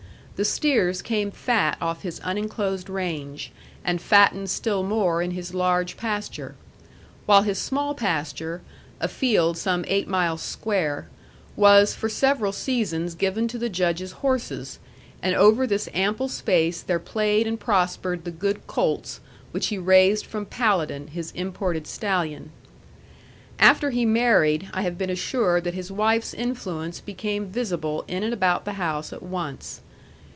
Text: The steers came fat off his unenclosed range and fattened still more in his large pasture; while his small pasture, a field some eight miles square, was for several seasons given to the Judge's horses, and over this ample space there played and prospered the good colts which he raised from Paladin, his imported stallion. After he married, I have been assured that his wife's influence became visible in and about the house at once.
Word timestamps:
The 0.37 0.45
steers 0.45 1.03
came 1.03 1.29
fat 1.29 1.77
off 1.79 2.01
his 2.01 2.19
unenclosed 2.21 2.89
range 2.89 3.51
and 3.85 4.01
fattened 4.01 4.49
still 4.49 4.81
more 4.81 5.21
in 5.21 5.29
his 5.31 5.53
large 5.53 5.97
pasture; 5.97 6.55
while 7.27 7.43
his 7.43 7.59
small 7.59 7.93
pasture, 7.93 8.63
a 8.99 9.07
field 9.07 9.55
some 9.55 9.85
eight 9.87 10.07
miles 10.07 10.41
square, 10.41 11.07
was 11.55 11.93
for 11.93 12.09
several 12.09 12.51
seasons 12.51 13.13
given 13.13 13.47
to 13.49 13.59
the 13.59 13.69
Judge's 13.69 14.13
horses, 14.13 14.79
and 15.21 15.35
over 15.35 15.67
this 15.67 15.87
ample 15.93 16.27
space 16.27 16.81
there 16.81 16.97
played 16.97 17.45
and 17.45 17.59
prospered 17.59 18.23
the 18.25 18.31
good 18.31 18.65
colts 18.65 19.19
which 19.51 19.67
he 19.67 19.77
raised 19.77 20.25
from 20.25 20.47
Paladin, 20.47 21.09
his 21.09 21.29
imported 21.35 21.85
stallion. 21.85 22.49
After 23.59 23.91
he 23.91 24.07
married, 24.07 24.71
I 24.73 24.81
have 24.81 24.97
been 24.97 25.11
assured 25.11 25.65
that 25.65 25.75
his 25.75 25.91
wife's 25.91 26.33
influence 26.33 26.99
became 26.99 27.45
visible 27.45 28.03
in 28.07 28.23
and 28.23 28.33
about 28.33 28.65
the 28.65 28.73
house 28.81 29.13
at 29.13 29.21
once. 29.21 29.81